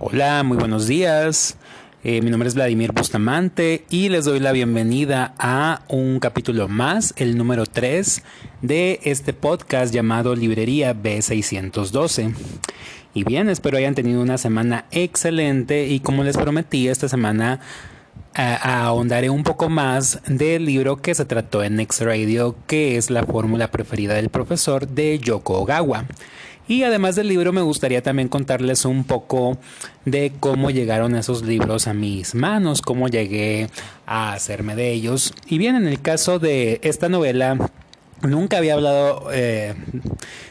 Hola, 0.00 0.44
muy 0.44 0.56
buenos 0.56 0.86
días. 0.86 1.56
Eh, 2.04 2.22
mi 2.22 2.30
nombre 2.30 2.48
es 2.48 2.54
Vladimir 2.54 2.92
Bustamante 2.92 3.84
y 3.90 4.08
les 4.10 4.26
doy 4.26 4.38
la 4.38 4.52
bienvenida 4.52 5.34
a 5.40 5.82
un 5.88 6.20
capítulo 6.20 6.68
más, 6.68 7.14
el 7.16 7.36
número 7.36 7.66
3 7.66 8.22
de 8.62 9.00
este 9.02 9.32
podcast 9.32 9.92
llamado 9.92 10.36
Librería 10.36 10.94
B612. 10.94 12.32
Y 13.12 13.24
bien, 13.24 13.48
espero 13.48 13.76
hayan 13.76 13.96
tenido 13.96 14.22
una 14.22 14.38
semana 14.38 14.84
excelente 14.92 15.88
y 15.88 15.98
como 15.98 16.22
les 16.22 16.36
prometí, 16.36 16.86
esta 16.86 17.08
semana 17.08 17.58
ahondaré 18.34 19.30
un 19.30 19.42
poco 19.42 19.68
más 19.68 20.20
del 20.28 20.64
libro 20.64 20.98
que 20.98 21.16
se 21.16 21.24
trató 21.24 21.64
en 21.64 21.74
Next 21.74 22.02
Radio, 22.02 22.54
que 22.68 22.98
es 22.98 23.10
la 23.10 23.24
fórmula 23.24 23.72
preferida 23.72 24.14
del 24.14 24.28
profesor 24.28 24.86
de 24.86 25.18
Yoko 25.18 25.58
Ogawa. 25.62 26.04
Y 26.68 26.82
además 26.82 27.16
del 27.16 27.28
libro 27.28 27.50
me 27.50 27.62
gustaría 27.62 28.02
también 28.02 28.28
contarles 28.28 28.84
un 28.84 29.04
poco 29.04 29.56
de 30.04 30.32
cómo 30.38 30.70
llegaron 30.70 31.16
esos 31.16 31.42
libros 31.42 31.88
a 31.88 31.94
mis 31.94 32.34
manos, 32.34 32.82
cómo 32.82 33.08
llegué 33.08 33.70
a 34.06 34.34
hacerme 34.34 34.76
de 34.76 34.92
ellos. 34.92 35.32
Y 35.46 35.56
bien, 35.56 35.76
en 35.76 35.88
el 35.88 36.02
caso 36.02 36.38
de 36.38 36.78
esta 36.82 37.08
novela, 37.08 37.56
nunca 38.20 38.58
había 38.58 38.74
hablado, 38.74 39.30
eh, 39.32 39.74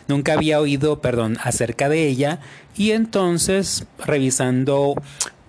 nunca 0.07 0.33
había 0.33 0.59
oído, 0.59 1.01
perdón, 1.01 1.37
acerca 1.43 1.87
de 1.87 2.07
ella. 2.07 2.39
Y 2.75 2.91
entonces, 2.91 3.85
revisando 4.03 4.95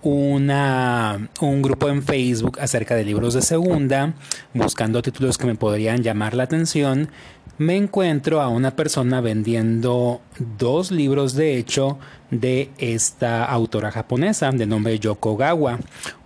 una, 0.01 1.29
un 1.41 1.61
grupo 1.61 1.89
en 1.89 2.03
Facebook 2.03 2.59
acerca 2.59 2.95
de 2.95 3.03
libros 3.03 3.33
de 3.33 3.41
segunda, 3.41 4.13
buscando 4.53 5.01
títulos 5.01 5.37
que 5.37 5.47
me 5.47 5.55
podrían 5.55 6.03
llamar 6.03 6.33
la 6.33 6.43
atención, 6.43 7.09
me 7.57 7.75
encuentro 7.75 8.41
a 8.41 8.47
una 8.47 8.75
persona 8.75 9.19
vendiendo 9.19 10.21
dos 10.57 10.91
libros 10.91 11.33
de 11.33 11.57
hecho 11.57 11.99
de 12.31 12.69
esta 12.77 13.43
autora 13.43 13.91
japonesa 13.91 14.49
de 14.51 14.65
nombre 14.65 14.97
Yoko 14.97 15.35
Gawa. 15.35 15.79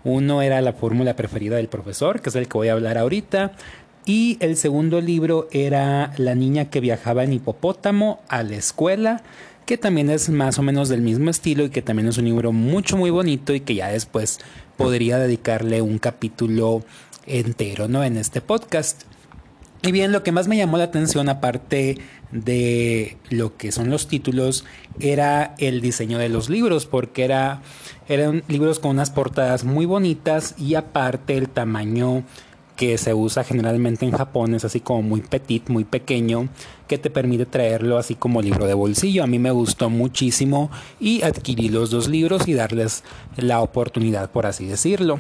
Uno 0.04 0.44
era 0.44 0.62
la 0.62 0.74
fórmula 0.74 1.16
preferida 1.16 1.56
del 1.56 1.70
profesor, 1.70 2.22
que 2.22 2.30
es 2.30 2.36
el 2.36 2.48
que 2.48 2.58
voy 2.58 2.68
a 2.68 2.74
hablar 2.74 3.00
ahorita, 3.00 3.54
y 4.06 4.38
el 4.42 4.58
segundo 4.58 5.00
libro 5.00 5.48
era 5.52 6.12
La 6.18 6.36
niña 6.36 6.66
que 6.66 6.82
viajaba 6.82 7.24
en 7.24 7.34
hipopótamo 7.34 8.22
a 8.28 8.44
la 8.44 8.56
escuela, 8.56 9.24
que 9.66 9.78
también 9.78 10.10
es 10.10 10.30
más 10.30 10.60
o 10.60 10.62
menos 10.62 10.90
del 10.90 11.02
mismo 11.02 11.30
estilo 11.30 11.64
y 11.66 11.70
que 11.70 11.82
también 11.82 12.08
es 12.08 12.18
un 12.18 12.26
libro 12.26 12.52
mucho 12.52 12.98
muy 12.98 13.10
bonito 13.10 13.54
y 13.54 13.62
que 13.62 13.76
ya 13.76 13.88
después 13.88 14.40
podría 14.78 15.18
dedicarle 15.18 15.82
un 15.82 16.00
capítulo 16.00 16.84
entero, 17.26 17.88
¿no? 17.88 18.04
En 18.04 18.18
este 18.18 18.42
podcast. 18.42 19.04
Y 19.82 19.92
bien, 19.92 20.12
lo 20.12 20.24
que 20.24 20.32
más 20.32 20.48
me 20.48 20.56
llamó 20.56 20.78
la 20.78 20.86
atención, 20.86 21.28
aparte 21.28 21.98
de 22.32 23.18
lo 23.30 23.58
que 23.58 23.72
son 23.72 23.90
los 23.90 24.08
títulos, 24.08 24.66
era 25.00 25.56
el 25.58 25.82
diseño 25.82 26.18
de 26.18 26.30
los 26.30 26.50
libros, 26.50 26.86
porque 26.86 27.26
era, 27.26 27.62
eran 28.08 28.44
libros 28.48 28.80
con 28.80 28.92
unas 28.92 29.12
portadas 29.12 29.66
muy 29.66 29.86
bonitas 29.86 30.56
y 30.58 30.76
aparte 30.76 31.38
el 31.38 31.50
tamaño 31.50 32.24
que 32.76 32.98
se 32.98 33.14
usa 33.14 33.44
generalmente 33.44 34.06
en 34.06 34.12
Japón 34.12 34.56
es 34.56 34.66
así 34.66 34.80
como 34.80 35.02
muy 35.02 35.22
petit, 35.22 35.70
muy 35.70 35.84
pequeño, 35.84 36.50
que 36.88 36.98
te 36.98 37.10
permite 37.10 37.46
traerlo 37.46 37.98
así 37.98 38.16
como 38.16 38.42
libro 38.42 38.66
de 38.66 38.74
bolsillo. 38.74 39.24
A 39.24 39.28
mí 39.28 39.40
me 39.40 39.52
gustó 39.52 39.90
muchísimo 39.90 40.72
y 41.00 41.22
adquirí 41.22 41.70
los 41.70 41.92
dos 41.92 42.08
libros 42.08 42.48
y 42.48 42.54
darles 42.54 43.04
la 43.38 43.62
oportunidad, 43.62 44.32
por 44.32 44.46
así 44.46 44.66
decirlo. 44.66 45.20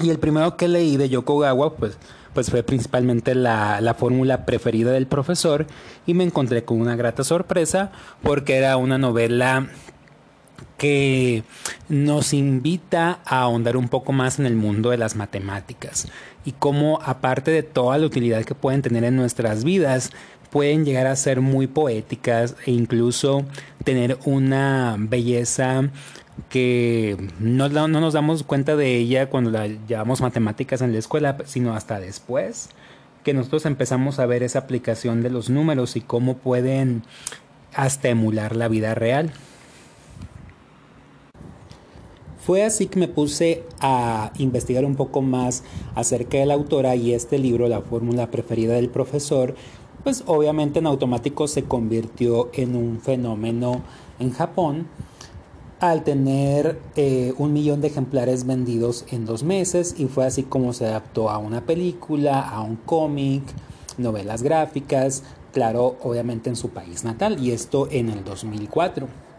Y 0.00 0.10
el 0.10 0.18
primero 0.18 0.56
que 0.56 0.68
leí 0.68 0.96
de 0.96 1.08
Yokogawa, 1.08 1.74
pues 1.76 1.98
pues 2.32 2.48
fue 2.48 2.62
principalmente 2.62 3.34
la, 3.34 3.80
la 3.80 3.94
fórmula 3.94 4.46
preferida 4.46 4.92
del 4.92 5.08
profesor 5.08 5.66
y 6.06 6.14
me 6.14 6.24
encontré 6.24 6.64
con 6.64 6.80
una 6.80 6.94
grata 6.94 7.24
sorpresa 7.24 7.90
porque 8.22 8.56
era 8.56 8.76
una 8.76 8.98
novela 8.98 9.68
que 10.78 11.42
nos 11.88 12.32
invita 12.32 13.20
a 13.24 13.42
ahondar 13.42 13.76
un 13.76 13.88
poco 13.88 14.12
más 14.12 14.38
en 14.38 14.46
el 14.46 14.56
mundo 14.56 14.90
de 14.90 14.98
las 14.98 15.16
matemáticas 15.16 16.08
y 16.44 16.52
cómo 16.52 17.00
aparte 17.02 17.50
de 17.50 17.62
toda 17.62 17.98
la 17.98 18.06
utilidad 18.06 18.44
que 18.44 18.54
pueden 18.54 18.82
tener 18.82 19.04
en 19.04 19.16
nuestras 19.16 19.64
vidas, 19.64 20.10
pueden 20.50 20.84
llegar 20.84 21.06
a 21.06 21.16
ser 21.16 21.40
muy 21.40 21.66
poéticas 21.66 22.56
e 22.66 22.72
incluso 22.72 23.44
tener 23.84 24.18
una 24.24 24.96
belleza 24.98 25.90
que 26.48 27.16
no, 27.38 27.68
no, 27.68 27.88
nos 27.88 28.14
damos 28.14 28.42
cuenta 28.42 28.76
de 28.76 28.96
ella 28.96 29.28
cuando 29.28 29.50
la 29.50 29.66
llevamos 29.66 30.20
matemáticas 30.20 30.80
en 30.80 30.92
la 30.92 30.98
escuela, 30.98 31.36
sino 31.44 31.74
hasta 31.74 32.00
después 32.00 32.70
que 33.24 33.34
nosotros 33.34 33.66
empezamos 33.66 34.18
a 34.18 34.26
ver 34.26 34.42
esa 34.42 34.60
aplicación 34.60 35.22
de 35.22 35.30
los 35.30 35.50
números 35.50 35.96
y 35.96 36.00
cómo 36.00 36.38
pueden 36.38 37.02
hasta 37.74 38.08
emular 38.08 38.56
la 38.56 38.68
vida 38.68 38.94
real. 38.94 39.30
Fue 42.44 42.64
así 42.64 42.86
que 42.86 42.98
me 42.98 43.08
puse 43.08 43.64
a 43.80 44.32
investigar 44.38 44.84
un 44.84 44.96
poco 44.96 45.20
más 45.20 45.62
acerca 45.94 46.38
de 46.38 46.46
la 46.46 46.54
autora 46.54 46.96
y 46.96 47.12
este 47.12 47.38
libro, 47.38 47.68
La 47.68 47.82
fórmula 47.82 48.30
preferida 48.30 48.74
del 48.74 48.88
profesor, 48.88 49.54
pues 50.02 50.24
obviamente 50.26 50.78
en 50.78 50.86
automático 50.86 51.46
se 51.48 51.64
convirtió 51.64 52.50
en 52.54 52.76
un 52.76 53.00
fenómeno 53.00 53.82
en 54.18 54.32
Japón 54.32 54.86
al 55.80 56.02
tener 56.04 56.78
eh, 56.96 57.34
un 57.38 57.52
millón 57.52 57.80
de 57.80 57.88
ejemplares 57.88 58.46
vendidos 58.46 59.04
en 59.10 59.26
dos 59.26 59.42
meses 59.42 59.94
y 59.98 60.06
fue 60.06 60.26
así 60.26 60.42
como 60.42 60.72
se 60.72 60.86
adaptó 60.86 61.30
a 61.30 61.38
una 61.38 61.62
película, 61.66 62.40
a 62.40 62.60
un 62.62 62.76
cómic, 62.76 63.42
novelas 63.98 64.42
gráficas, 64.42 65.22
claro, 65.52 65.96
obviamente 66.02 66.48
en 66.50 66.56
su 66.56 66.70
país 66.70 67.04
natal 67.04 67.38
y 67.42 67.52
esto 67.52 67.88
en 67.90 68.10
el 68.10 68.24
2004. 68.24 69.29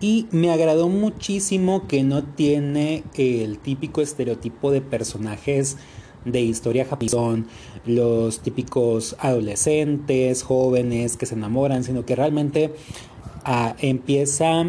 Y 0.00 0.26
me 0.30 0.52
agradó 0.52 0.88
muchísimo 0.88 1.88
que 1.88 2.04
no 2.04 2.22
tiene 2.22 3.02
el 3.14 3.58
típico 3.58 4.00
estereotipo 4.00 4.70
de 4.70 4.80
personajes 4.80 5.76
de 6.24 6.40
historia 6.40 6.84
japonesa, 6.84 7.44
los 7.84 8.40
típicos 8.40 9.16
adolescentes, 9.18 10.42
jóvenes 10.42 11.16
que 11.16 11.26
se 11.26 11.34
enamoran, 11.34 11.82
sino 11.82 12.04
que 12.04 12.14
realmente 12.14 12.74
empieza 13.80 14.66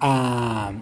a 0.00 0.72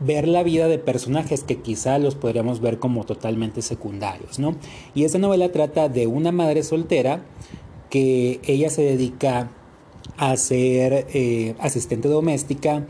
ver 0.00 0.28
la 0.28 0.42
vida 0.42 0.68
de 0.68 0.78
personajes 0.78 1.42
que 1.42 1.56
quizá 1.56 1.98
los 1.98 2.14
podríamos 2.14 2.60
ver 2.60 2.78
como 2.78 3.04
totalmente 3.04 3.62
secundarios, 3.62 4.38
¿no? 4.38 4.54
Y 4.94 5.04
esta 5.04 5.18
novela 5.18 5.50
trata 5.50 5.88
de 5.88 6.06
una 6.06 6.30
madre 6.30 6.62
soltera 6.62 7.22
que 7.90 8.40
ella 8.44 8.70
se 8.70 8.82
dedica 8.82 9.50
a 10.16 10.36
ser 10.36 11.06
eh, 11.12 11.54
asistente 11.58 12.08
doméstica 12.08 12.86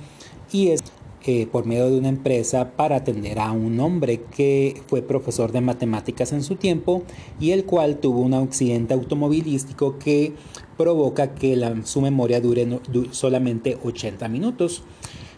y 0.52 0.68
es 0.68 0.82
eh, 1.24 1.46
por 1.46 1.66
medio 1.66 1.90
de 1.90 1.98
una 1.98 2.08
empresa 2.08 2.72
para 2.76 2.96
atender 2.96 3.38
a 3.38 3.50
un 3.52 3.80
hombre 3.80 4.22
que 4.22 4.80
fue 4.86 5.02
profesor 5.02 5.50
de 5.52 5.60
matemáticas 5.60 6.32
en 6.32 6.42
su 6.42 6.56
tiempo 6.56 7.02
y 7.40 7.50
el 7.50 7.64
cual 7.64 7.98
tuvo 7.98 8.20
un 8.20 8.34
accidente 8.34 8.94
automovilístico 8.94 9.98
que 9.98 10.32
provoca 10.76 11.34
que 11.34 11.60
su 11.84 12.00
memoria 12.00 12.40
dure 12.40 12.80
solamente 13.10 13.76
80 13.82 14.28
minutos. 14.28 14.84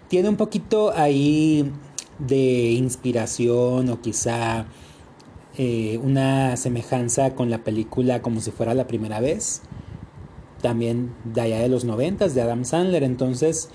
Tiene 0.08 0.28
un 0.28 0.36
poquito 0.36 0.92
ahí 0.94 1.72
de 2.18 2.72
inspiración 2.72 3.88
o 3.88 4.00
quizá 4.02 4.66
eh, 5.56 5.98
una 6.02 6.56
semejanza 6.56 7.34
con 7.34 7.50
la 7.50 7.64
película 7.64 8.22
como 8.22 8.40
si 8.40 8.50
fuera 8.50 8.74
la 8.74 8.86
primera 8.86 9.18
vez. 9.20 9.62
También 10.60 11.14
de 11.24 11.40
allá 11.40 11.58
de 11.60 11.68
los 11.68 11.84
90 11.84 12.28
de 12.28 12.42
Adam 12.42 12.64
Sandler. 12.64 13.02
Entonces 13.02 13.70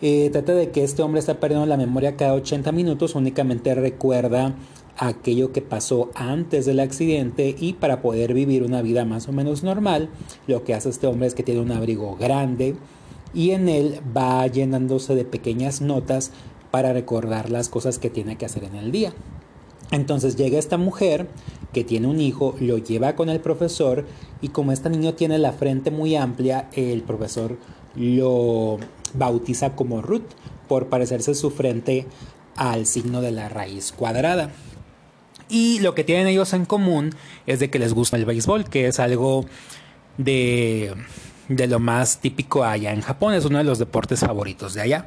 eh, 0.00 0.30
trata 0.30 0.54
de 0.54 0.70
que 0.70 0.84
este 0.84 1.02
hombre 1.02 1.20
está 1.20 1.40
perdiendo 1.40 1.66
la 1.66 1.76
memoria 1.76 2.16
cada 2.16 2.34
80 2.34 2.72
minutos, 2.72 3.14
únicamente 3.14 3.74
recuerda 3.74 4.54
aquello 4.96 5.52
que 5.52 5.62
pasó 5.62 6.10
antes 6.14 6.66
del 6.66 6.80
accidente 6.80 7.54
y 7.58 7.74
para 7.74 8.02
poder 8.02 8.34
vivir 8.34 8.62
una 8.62 8.82
vida 8.82 9.04
más 9.04 9.28
o 9.28 9.32
menos 9.32 9.62
normal, 9.62 10.08
lo 10.46 10.64
que 10.64 10.74
hace 10.74 10.88
este 10.88 11.06
hombre 11.06 11.28
es 11.28 11.34
que 11.34 11.42
tiene 11.42 11.60
un 11.60 11.72
abrigo 11.72 12.16
grande 12.16 12.76
y 13.34 13.50
en 13.50 13.68
él 13.68 14.00
va 14.16 14.46
llenándose 14.46 15.14
de 15.14 15.24
pequeñas 15.24 15.80
notas 15.80 16.32
para 16.70 16.92
recordar 16.92 17.50
las 17.50 17.68
cosas 17.68 17.98
que 17.98 18.10
tiene 18.10 18.36
que 18.36 18.46
hacer 18.46 18.64
en 18.64 18.74
el 18.74 18.92
día. 18.92 19.12
Entonces 19.90 20.36
llega 20.36 20.58
esta 20.58 20.76
mujer 20.76 21.28
que 21.72 21.82
tiene 21.82 22.08
un 22.08 22.20
hijo, 22.20 22.54
lo 22.60 22.78
lleva 22.78 23.16
con 23.16 23.30
el 23.30 23.40
profesor 23.40 24.06
y 24.42 24.48
como 24.48 24.72
este 24.72 24.90
niño 24.90 25.14
tiene 25.14 25.38
la 25.38 25.52
frente 25.52 25.90
muy 25.90 26.14
amplia, 26.14 26.68
el 26.72 27.02
profesor 27.02 27.56
lo 27.94 28.78
bautiza 29.14 29.74
como 29.74 30.02
Ruth 30.02 30.30
por 30.68 30.88
parecerse 30.88 31.34
su 31.34 31.50
frente 31.50 32.06
al 32.56 32.86
signo 32.86 33.20
de 33.20 33.32
la 33.32 33.48
raíz 33.48 33.92
cuadrada. 33.92 34.50
Y 35.48 35.78
lo 35.80 35.94
que 35.94 36.04
tienen 36.04 36.26
ellos 36.26 36.52
en 36.52 36.66
común 36.66 37.14
es 37.46 37.60
de 37.60 37.70
que 37.70 37.78
les 37.78 37.94
gusta 37.94 38.16
el 38.16 38.26
béisbol, 38.26 38.68
que 38.68 38.86
es 38.86 39.00
algo 39.00 39.46
de, 40.18 40.94
de 41.48 41.66
lo 41.66 41.78
más 41.78 42.20
típico 42.20 42.64
allá 42.64 42.92
en 42.92 43.00
Japón, 43.00 43.34
es 43.34 43.44
uno 43.44 43.58
de 43.58 43.64
los 43.64 43.78
deportes 43.78 44.20
favoritos 44.20 44.74
de 44.74 44.82
allá. 44.82 45.06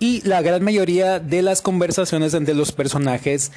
Y 0.00 0.20
la 0.22 0.42
gran 0.42 0.62
mayoría 0.62 1.18
de 1.18 1.42
las 1.42 1.60
conversaciones 1.60 2.32
entre 2.34 2.54
los 2.54 2.70
personajes 2.70 3.50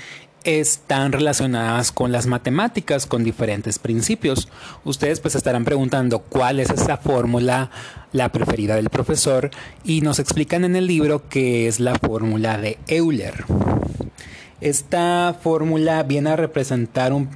están 0.91 1.13
relacionadas 1.13 1.93
con 1.93 2.11
las 2.11 2.27
matemáticas, 2.27 3.05
con 3.05 3.23
diferentes 3.23 3.79
principios. 3.79 4.49
Ustedes 4.83 5.21
pues 5.21 5.35
estarán 5.35 5.63
preguntando 5.63 6.19
cuál 6.19 6.59
es 6.59 6.69
esa 6.69 6.97
fórmula 6.97 7.71
la 8.11 8.27
preferida 8.27 8.75
del 8.75 8.89
profesor, 8.89 9.51
y 9.85 10.01
nos 10.01 10.19
explican 10.19 10.65
en 10.65 10.75
el 10.75 10.87
libro 10.87 11.29
que 11.29 11.69
es 11.69 11.79
la 11.79 11.95
fórmula 11.95 12.57
de 12.57 12.77
Euler. 12.87 13.45
Esta 14.59 15.33
fórmula 15.41 16.03
viene 16.03 16.31
a 16.31 16.35
representar 16.35 17.13
un, 17.13 17.29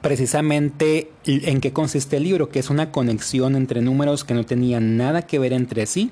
precisamente 0.00 1.10
en 1.26 1.60
qué 1.60 1.74
consiste 1.74 2.16
el 2.16 2.22
libro, 2.22 2.48
que 2.48 2.58
es 2.58 2.70
una 2.70 2.90
conexión 2.90 3.54
entre 3.54 3.82
números 3.82 4.24
que 4.24 4.32
no 4.32 4.46
tenían 4.46 4.96
nada 4.96 5.26
que 5.26 5.38
ver 5.38 5.52
entre 5.52 5.84
sí 5.84 6.10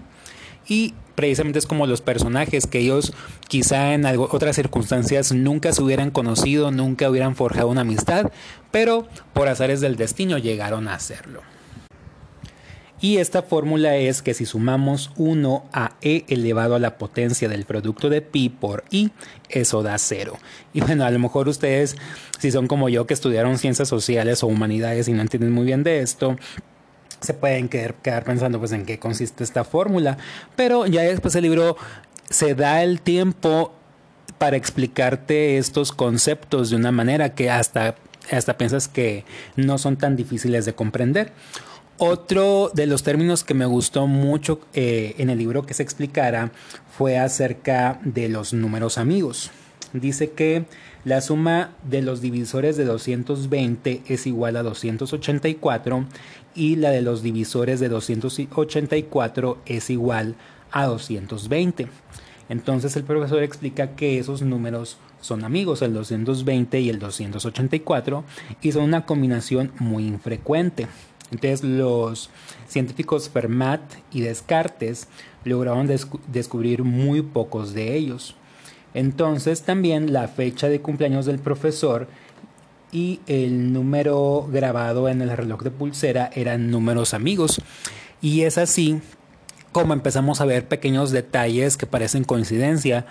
y 0.69 0.93
precisamente 1.16 1.58
es 1.58 1.66
como 1.66 1.88
los 1.88 2.00
personajes 2.00 2.68
que 2.68 2.78
ellos 2.78 3.12
quizá 3.48 3.94
en 3.94 4.06
otras 4.06 4.54
circunstancias 4.54 5.32
nunca 5.32 5.72
se 5.72 5.82
hubieran 5.82 6.12
conocido, 6.12 6.70
nunca 6.70 7.10
hubieran 7.10 7.34
forjado 7.34 7.68
una 7.68 7.80
amistad, 7.80 8.30
pero 8.70 9.08
por 9.32 9.48
azares 9.48 9.80
del 9.80 9.96
destino 9.96 10.38
llegaron 10.38 10.86
a 10.86 10.94
hacerlo. 10.94 11.42
Y 13.00 13.18
esta 13.18 13.42
fórmula 13.42 13.96
es 13.96 14.22
que 14.22 14.32
si 14.32 14.46
sumamos 14.46 15.10
1 15.16 15.64
a 15.72 15.92
e 16.00 16.24
elevado 16.28 16.74
a 16.74 16.78
la 16.78 16.96
potencia 16.96 17.46
del 17.48 17.66
producto 17.66 18.08
de 18.08 18.22
pi 18.22 18.48
por 18.48 18.84
i, 18.90 19.10
eso 19.50 19.82
da 19.82 19.98
0. 19.98 20.38
Y 20.72 20.80
bueno, 20.80 21.04
a 21.04 21.10
lo 21.10 21.18
mejor 21.18 21.48
ustedes, 21.48 21.96
si 22.38 22.50
son 22.50 22.68
como 22.68 22.88
yo 22.88 23.06
que 23.06 23.12
estudiaron 23.12 23.58
ciencias 23.58 23.88
sociales 23.88 24.42
o 24.42 24.46
humanidades 24.46 25.08
y 25.08 25.12
no 25.12 25.20
entienden 25.20 25.52
muy 25.52 25.66
bien 25.66 25.82
de 25.82 26.00
esto, 26.00 26.36
se 27.20 27.34
pueden 27.34 27.68
quedar, 27.68 28.24
pensando 28.24 28.58
pues 28.58 28.72
en 28.72 28.84
qué 28.84 28.98
consiste 28.98 29.44
esta 29.44 29.64
fórmula. 29.64 30.18
Pero 30.54 30.86
ya 30.86 31.02
después 31.02 31.34
el 31.34 31.42
libro 31.42 31.76
se 32.28 32.54
da 32.54 32.82
el 32.82 33.00
tiempo 33.00 33.72
para 34.38 34.56
explicarte 34.56 35.58
estos 35.58 35.92
conceptos 35.92 36.70
de 36.70 36.76
una 36.76 36.92
manera 36.92 37.34
que 37.34 37.50
hasta, 37.50 37.96
hasta 38.30 38.58
piensas 38.58 38.88
que 38.88 39.24
no 39.56 39.78
son 39.78 39.96
tan 39.96 40.16
difíciles 40.16 40.64
de 40.64 40.74
comprender. 40.74 41.32
Otro 41.98 42.70
de 42.74 42.86
los 42.86 43.02
términos 43.02 43.42
que 43.42 43.54
me 43.54 43.64
gustó 43.64 44.06
mucho 44.06 44.60
eh, 44.74 45.14
en 45.16 45.30
el 45.30 45.38
libro 45.38 45.64
que 45.64 45.72
se 45.72 45.82
explicara 45.82 46.52
fue 46.96 47.18
acerca 47.18 47.98
de 48.04 48.28
los 48.28 48.52
números 48.52 48.98
amigos. 48.98 49.50
Dice 50.00 50.31
que 50.31 50.66
la 51.04 51.20
suma 51.20 51.70
de 51.88 52.02
los 52.02 52.20
divisores 52.20 52.76
de 52.76 52.84
220 52.84 54.02
es 54.08 54.26
igual 54.26 54.56
a 54.56 54.62
284 54.62 56.04
y 56.54 56.76
la 56.76 56.90
de 56.90 57.02
los 57.02 57.22
divisores 57.22 57.81
de 57.81 57.88
284 57.88 59.58
es 59.66 59.90
igual 59.90 60.34
a 60.72 60.87
220. 60.87 61.88
Entonces 62.48 62.96
el 62.96 63.04
profesor 63.04 63.43
explica 63.43 63.96
que 63.96 64.19
esos 64.19 64.43
números 64.43 64.98
son 65.20 65.44
amigos, 65.44 65.82
el 65.82 65.93
220 65.94 66.81
y 66.81 66.90
el 66.90 66.99
284, 66.99 68.25
y 68.62 68.72
son 68.72 68.84
una 68.84 69.06
combinación 69.06 69.72
muy 69.78 70.06
infrecuente. 70.06 70.87
Entonces 71.32 71.64
los 71.64 72.31
científicos 72.69 73.28
Fermat 73.28 73.81
y 74.12 74.20
Descartes 74.20 75.08
lograron 75.44 75.88
descubrir 76.28 76.84
muy 76.84 77.22
pocos 77.22 77.75
de 77.75 77.96
ellos. 77.96 78.37
Entonces 78.94 79.62
también 79.62 80.12
la 80.12 80.29
fecha 80.29 80.69
de 80.69 80.81
cumpleaños 80.81 81.27
del 81.27 81.38
profesor 81.38 82.09
y 82.93 83.21
el 83.27 83.73
número 83.73 84.49
grabado 84.50 85.09
en 85.09 85.21
el 85.21 85.37
reloj 85.37 85.62
de 85.62 85.71
pulsera 85.71 86.31
eran 86.35 86.71
números 86.71 87.15
amigos. 87.15 87.61
Y 88.23 88.43
es 88.43 88.59
así 88.59 89.00
como 89.73 89.93
empezamos 89.93 90.41
a 90.41 90.47
ver 90.47 90.67
pequeños 90.67 91.11
detalles 91.11 91.77
que 91.77 91.87
parecen 91.87 92.25
coincidencia, 92.25 93.05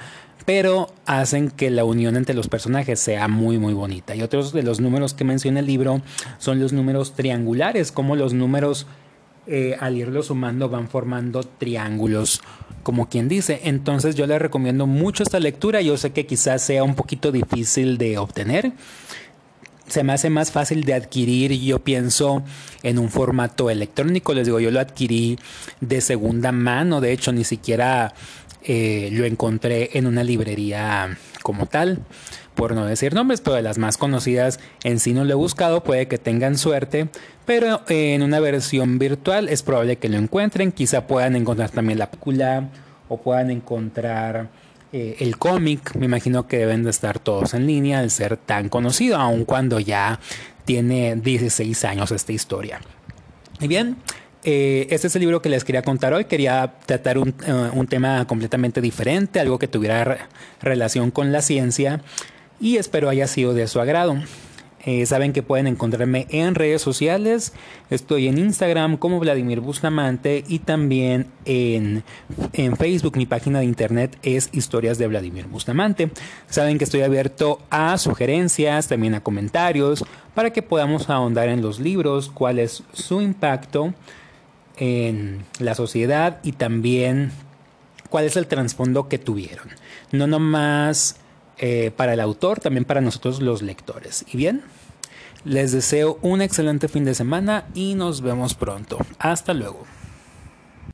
pero 0.45 0.91
hacen 1.05 1.51
que 1.51 1.69
la 1.69 1.85
unión 1.85 2.15
entre 2.15 2.33
los 2.33 2.47
personajes 2.47 2.99
sea 2.99 3.27
muy 3.27 3.59
muy 3.59 3.73
bonita. 3.73 4.15
Y 4.15 4.23
otros 4.23 4.51
de 4.51 4.63
los 4.63 4.79
números 4.79 5.13
que 5.13 5.23
menciona 5.23 5.59
el 5.59 5.67
libro 5.67 6.01
son 6.39 6.59
los 6.59 6.73
números 6.73 7.13
triangulares, 7.13 7.91
como 7.91 8.15
los 8.15 8.33
números 8.33 8.87
eh, 9.47 9.77
al 9.79 9.95
irlos 9.97 10.27
sumando 10.27 10.69
van 10.69 10.87
formando 10.87 11.43
triángulos, 11.43 12.41
como 12.83 13.09
quien 13.09 13.27
dice. 13.27 13.61
Entonces 13.63 14.15
yo 14.15 14.25
les 14.27 14.41
recomiendo 14.41 14.87
mucho 14.87 15.23
esta 15.23 15.39
lectura, 15.39 15.81
yo 15.81 15.97
sé 15.97 16.11
que 16.11 16.25
quizás 16.25 16.61
sea 16.61 16.83
un 16.83 16.95
poquito 16.95 17.31
difícil 17.31 17.97
de 17.97 18.17
obtener. 18.17 18.73
Se 19.87 20.03
me 20.03 20.13
hace 20.13 20.31
más 20.31 20.51
fácil 20.51 20.83
de 20.83 20.95
adquirir, 20.95 21.51
yo 21.51 21.79
pienso, 21.79 22.43
en 22.81 22.97
un 22.97 23.09
formato 23.09 23.69
electrónico. 23.69 24.33
Les 24.33 24.45
digo, 24.45 24.59
yo 24.59 24.71
lo 24.71 24.79
adquirí 24.79 25.37
de 25.79 26.01
segunda 26.01 26.51
mano, 26.51 27.01
de 27.01 27.11
hecho, 27.11 27.31
ni 27.31 27.43
siquiera 27.43 28.15
eh, 28.63 29.09
lo 29.11 29.25
encontré 29.25 29.91
en 29.93 30.07
una 30.07 30.23
librería 30.23 31.15
como 31.43 31.67
tal, 31.67 31.99
por 32.55 32.73
no 32.73 32.85
decir 32.85 33.13
nombres, 33.13 33.41
pero 33.41 33.55
de 33.55 33.61
las 33.61 33.77
más 33.77 33.97
conocidas 33.97 34.59
en 34.83 34.99
sí 34.99 35.13
no 35.13 35.23
lo 35.23 35.31
he 35.31 35.35
buscado, 35.35 35.83
puede 35.83 36.07
que 36.07 36.17
tengan 36.17 36.57
suerte, 36.57 37.09
pero 37.45 37.81
en 37.89 38.23
una 38.23 38.39
versión 38.39 38.97
virtual 38.97 39.49
es 39.49 39.61
probable 39.61 39.97
que 39.97 40.09
lo 40.09 40.17
encuentren, 40.17 40.71
quizá 40.71 41.05
puedan 41.05 41.35
encontrar 41.35 41.69
también 41.69 41.99
la 41.99 42.09
película 42.09 42.69
o 43.09 43.17
puedan 43.17 43.51
encontrar 43.51 44.49
eh, 44.91 45.17
el 45.19 45.37
cómic, 45.37 45.93
me 45.95 46.05
imagino 46.05 46.47
que 46.47 46.57
deben 46.57 46.83
de 46.83 46.89
estar 46.89 47.19
todos 47.19 47.53
en 47.53 47.67
línea 47.67 47.99
al 47.99 48.09
ser 48.09 48.37
tan 48.37 48.69
conocido, 48.69 49.17
aun 49.17 49.45
cuando 49.45 49.79
ya 49.79 50.19
tiene 50.63 51.15
16 51.15 51.85
años 51.85 52.11
esta 52.11 52.31
historia. 52.31 52.79
Y 53.59 53.67
bien, 53.67 53.97
eh, 54.43 54.87
este 54.89 55.07
es 55.07 55.15
el 55.15 55.21
libro 55.21 55.41
que 55.41 55.49
les 55.49 55.63
quería 55.63 55.81
contar 55.81 56.13
hoy. 56.13 56.25
Quería 56.25 56.75
tratar 56.85 57.17
un, 57.17 57.29
eh, 57.45 57.69
un 57.73 57.87
tema 57.87 58.25
completamente 58.25 58.79
diferente, 58.79 59.39
algo 59.39 59.59
que 59.59 59.67
tuviera 59.67 60.29
relación 60.61 61.11
con 61.11 61.31
la 61.31 61.41
ciencia 61.41 62.01
y 62.59 62.77
espero 62.77 63.09
haya 63.09 63.27
sido 63.27 63.53
de 63.53 63.67
su 63.67 63.79
agrado. 63.79 64.17
Eh, 64.85 65.07
saben 65.07 65.33
que 65.33 65.41
pueden 65.41 65.65
encontrarme 65.65 66.27
en 66.29 66.53
redes 66.53 66.79
sociales. 66.79 67.53
Estoy 67.89 68.27
en 68.27 68.37
Instagram 68.37 68.97
como 68.97 69.19
Vladimir 69.19 69.59
Bustamante 69.59 70.43
y 70.47 70.59
también 70.59 71.25
en, 71.45 72.03
en, 72.53 72.77
Facebook. 72.77 73.17
Mi 73.17 73.25
página 73.25 73.59
de 73.59 73.65
internet 73.65 74.15
es 74.21 74.49
Historias 74.51 74.99
de 74.99 75.07
Vladimir 75.07 75.47
Bustamante. 75.47 76.11
Saben 76.47 76.77
que 76.77 76.83
estoy 76.83 77.01
abierto 77.01 77.59
a 77.71 77.97
sugerencias, 77.97 78.87
también 78.87 79.15
a 79.15 79.23
comentarios, 79.23 80.05
para 80.35 80.51
que 80.51 80.61
podamos 80.61 81.09
ahondar 81.09 81.49
en 81.49 81.63
los 81.63 81.79
libros, 81.79 82.29
cuál 82.29 82.59
es 82.59 82.83
su 82.93 83.21
impacto 83.21 83.95
en 84.77 85.45
la 85.57 85.73
sociedad 85.73 86.39
y 86.43 86.51
también 86.51 87.31
cuál 88.11 88.25
es 88.25 88.35
el 88.37 88.45
trasfondo 88.45 89.09
que 89.09 89.17
tuvieron. 89.17 89.69
No 90.11 90.27
nomás 90.27 91.17
eh, 91.57 91.91
para 91.95 92.13
el 92.13 92.19
autor, 92.19 92.59
también 92.59 92.85
para 92.85 93.01
nosotros 93.01 93.41
los 93.41 93.61
lectores. 93.61 94.25
Y 94.31 94.37
bien, 94.37 94.63
les 95.43 95.71
deseo 95.71 96.17
un 96.21 96.41
excelente 96.41 96.87
fin 96.87 97.05
de 97.05 97.15
semana 97.15 97.65
y 97.73 97.95
nos 97.95 98.21
vemos 98.21 98.53
pronto. 98.55 98.97
Hasta 99.19 99.53
luego. 99.53 99.85